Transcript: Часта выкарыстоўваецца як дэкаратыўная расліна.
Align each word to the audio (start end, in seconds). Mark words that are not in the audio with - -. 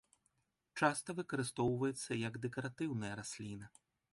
Часта 0.79 1.15
выкарыстоўваецца 1.19 2.19
як 2.27 2.41
дэкаратыўная 2.47 3.13
расліна. 3.21 3.65